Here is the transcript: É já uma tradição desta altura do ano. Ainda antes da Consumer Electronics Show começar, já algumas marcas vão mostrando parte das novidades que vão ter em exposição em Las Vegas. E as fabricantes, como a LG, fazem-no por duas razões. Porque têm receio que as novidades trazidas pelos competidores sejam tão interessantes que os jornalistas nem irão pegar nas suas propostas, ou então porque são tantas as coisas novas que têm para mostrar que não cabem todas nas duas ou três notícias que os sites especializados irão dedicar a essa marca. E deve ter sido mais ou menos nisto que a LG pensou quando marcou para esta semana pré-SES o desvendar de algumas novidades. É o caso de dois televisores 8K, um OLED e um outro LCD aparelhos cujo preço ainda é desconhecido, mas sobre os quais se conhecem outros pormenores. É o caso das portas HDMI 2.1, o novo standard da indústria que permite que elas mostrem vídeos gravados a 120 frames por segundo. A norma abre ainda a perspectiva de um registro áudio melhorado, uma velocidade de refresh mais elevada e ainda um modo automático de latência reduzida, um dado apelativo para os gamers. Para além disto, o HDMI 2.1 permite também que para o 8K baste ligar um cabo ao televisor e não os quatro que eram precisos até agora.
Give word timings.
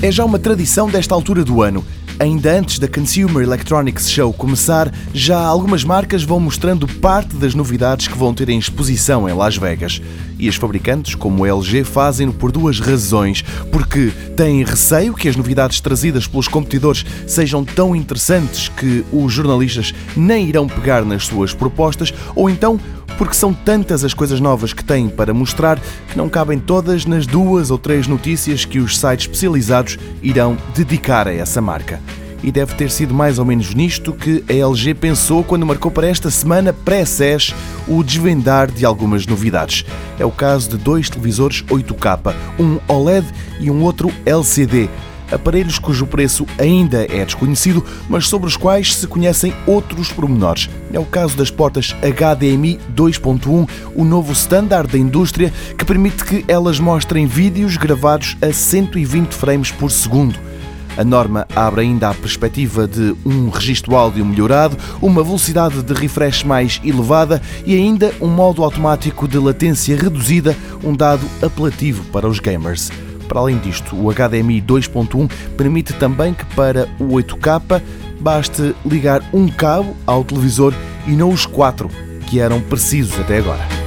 É 0.00 0.12
já 0.12 0.24
uma 0.24 0.38
tradição 0.38 0.88
desta 0.88 1.12
altura 1.12 1.42
do 1.42 1.60
ano. 1.60 1.84
Ainda 2.20 2.56
antes 2.56 2.78
da 2.78 2.86
Consumer 2.86 3.42
Electronics 3.42 4.08
Show 4.08 4.32
começar, 4.32 4.92
já 5.12 5.38
algumas 5.38 5.82
marcas 5.82 6.22
vão 6.22 6.38
mostrando 6.38 6.86
parte 6.86 7.34
das 7.34 7.52
novidades 7.52 8.06
que 8.06 8.16
vão 8.16 8.32
ter 8.32 8.48
em 8.48 8.60
exposição 8.60 9.28
em 9.28 9.32
Las 9.32 9.56
Vegas. 9.56 10.00
E 10.38 10.48
as 10.48 10.54
fabricantes, 10.54 11.16
como 11.16 11.44
a 11.44 11.48
LG, 11.48 11.82
fazem-no 11.82 12.32
por 12.32 12.52
duas 12.52 12.78
razões. 12.78 13.42
Porque 13.72 14.12
têm 14.36 14.64
receio 14.64 15.14
que 15.14 15.28
as 15.28 15.34
novidades 15.34 15.80
trazidas 15.80 16.28
pelos 16.28 16.46
competidores 16.46 17.04
sejam 17.26 17.64
tão 17.64 17.94
interessantes 17.94 18.68
que 18.68 19.04
os 19.12 19.32
jornalistas 19.32 19.92
nem 20.16 20.48
irão 20.48 20.68
pegar 20.68 21.04
nas 21.04 21.26
suas 21.26 21.52
propostas, 21.52 22.14
ou 22.36 22.48
então 22.48 22.78
porque 23.18 23.34
são 23.34 23.52
tantas 23.52 24.04
as 24.04 24.14
coisas 24.14 24.40
novas 24.40 24.72
que 24.72 24.84
têm 24.84 25.08
para 25.08 25.34
mostrar 25.34 25.78
que 26.08 26.16
não 26.16 26.28
cabem 26.28 26.58
todas 26.58 27.04
nas 27.04 27.26
duas 27.26 27.70
ou 27.70 27.76
três 27.76 28.06
notícias 28.06 28.64
que 28.64 28.78
os 28.78 28.96
sites 28.96 29.26
especializados 29.26 29.98
irão 30.22 30.56
dedicar 30.74 31.26
a 31.26 31.34
essa 31.34 31.60
marca. 31.60 32.00
E 32.40 32.52
deve 32.52 32.74
ter 32.76 32.88
sido 32.88 33.12
mais 33.12 33.40
ou 33.40 33.44
menos 33.44 33.74
nisto 33.74 34.12
que 34.12 34.44
a 34.48 34.52
LG 34.52 34.94
pensou 34.94 35.42
quando 35.42 35.66
marcou 35.66 35.90
para 35.90 36.06
esta 36.06 36.30
semana 36.30 36.72
pré-SES 36.72 37.52
o 37.88 38.04
desvendar 38.04 38.70
de 38.70 38.86
algumas 38.86 39.26
novidades. 39.26 39.84
É 40.20 40.24
o 40.24 40.30
caso 40.30 40.70
de 40.70 40.76
dois 40.76 41.10
televisores 41.10 41.64
8K, 41.64 42.32
um 42.60 42.78
OLED 42.86 43.26
e 43.58 43.68
um 43.68 43.82
outro 43.82 44.12
LCD 44.24 44.88
aparelhos 45.32 45.78
cujo 45.78 46.06
preço 46.06 46.46
ainda 46.58 47.04
é 47.04 47.24
desconhecido, 47.24 47.84
mas 48.08 48.26
sobre 48.26 48.46
os 48.46 48.56
quais 48.56 48.94
se 48.94 49.06
conhecem 49.06 49.54
outros 49.66 50.12
pormenores. 50.12 50.68
É 50.92 50.98
o 50.98 51.04
caso 51.04 51.36
das 51.36 51.50
portas 51.50 51.94
HDMI 52.02 52.78
2.1, 52.94 53.68
o 53.94 54.04
novo 54.04 54.32
standard 54.32 54.90
da 54.90 54.98
indústria 54.98 55.52
que 55.76 55.84
permite 55.84 56.24
que 56.24 56.44
elas 56.48 56.78
mostrem 56.78 57.26
vídeos 57.26 57.76
gravados 57.76 58.36
a 58.40 58.52
120 58.52 59.32
frames 59.32 59.70
por 59.70 59.90
segundo. 59.90 60.38
A 60.98 61.04
norma 61.04 61.46
abre 61.54 61.82
ainda 61.82 62.10
a 62.10 62.14
perspectiva 62.14 62.88
de 62.88 63.14
um 63.24 63.50
registro 63.50 63.94
áudio 63.94 64.24
melhorado, 64.24 64.76
uma 65.00 65.22
velocidade 65.22 65.80
de 65.80 65.94
refresh 65.94 66.42
mais 66.42 66.80
elevada 66.84 67.40
e 67.64 67.76
ainda 67.76 68.12
um 68.20 68.26
modo 68.26 68.64
automático 68.64 69.28
de 69.28 69.38
latência 69.38 69.96
reduzida, 69.96 70.56
um 70.82 70.92
dado 70.92 71.24
apelativo 71.40 72.02
para 72.06 72.26
os 72.26 72.40
gamers. 72.40 72.90
Para 73.28 73.40
além 73.40 73.58
disto, 73.58 73.94
o 73.94 74.12
HDMI 74.12 74.62
2.1 74.62 75.30
permite 75.56 75.92
também 75.92 76.32
que 76.32 76.44
para 76.56 76.88
o 76.98 77.08
8K 77.08 77.82
baste 78.18 78.74
ligar 78.84 79.22
um 79.32 79.46
cabo 79.48 79.94
ao 80.06 80.24
televisor 80.24 80.74
e 81.06 81.12
não 81.12 81.30
os 81.30 81.46
quatro 81.46 81.88
que 82.26 82.40
eram 82.40 82.60
precisos 82.60 83.18
até 83.20 83.38
agora. 83.38 83.77